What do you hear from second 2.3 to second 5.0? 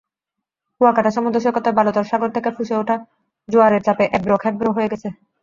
থেকে ফুঁসে ওঠা জোয়ারের চাপে এবড়োখেবড়ো হয়ে